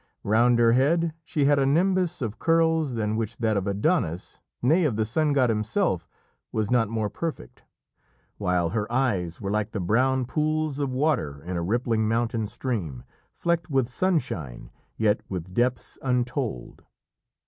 Round 0.23 0.57
her 0.57 0.71
head 0.71 1.13
she 1.23 1.45
had 1.45 1.59
a 1.59 1.65
nimbus 1.67 2.23
of 2.23 2.39
curls 2.39 2.95
than 2.95 3.15
which 3.17 3.37
that 3.37 3.55
of 3.55 3.67
Adonis 3.67 4.39
nay, 4.59 4.83
of 4.83 4.95
the 4.95 5.05
sun 5.05 5.31
god 5.31 5.51
himself, 5.51 6.09
was 6.51 6.71
not 6.71 6.89
more 6.89 7.07
perfect, 7.07 7.61
while 8.39 8.69
her 8.69 8.91
eyes 8.91 9.39
were 9.39 9.51
like 9.51 9.73
the 9.73 9.79
brown 9.79 10.25
pools 10.25 10.79
of 10.79 10.91
water 10.91 11.43
in 11.43 11.55
a 11.55 11.61
rippling 11.61 12.09
mountain 12.09 12.47
stream, 12.47 13.03
flecked 13.31 13.69
with 13.69 13.87
sunshine, 13.89 14.71
yet 14.97 15.21
with 15.29 15.53
depths 15.53 15.99
untold. 16.01 16.83